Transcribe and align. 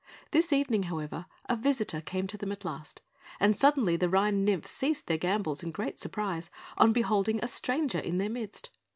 This 0.31 0.51
evening, 0.51 0.81
however, 0.89 1.27
a 1.45 1.55
visitor 1.55 2.01
came 2.01 2.25
to 2.25 2.35
them 2.35 2.51
at 2.51 2.65
last; 2.65 3.03
and 3.39 3.55
suddenly 3.55 3.95
the 3.97 4.09
Rhine 4.09 4.43
nymphs 4.43 4.71
ceased 4.71 5.05
their 5.05 5.19
gambols 5.19 5.61
in 5.61 5.69
great 5.69 5.99
surprise, 5.99 6.49
on 6.75 6.91
beholding 6.91 7.39
a 7.43 7.47
stranger 7.47 7.99
in 7.99 8.17
their 8.17 8.27
midst. 8.31 8.71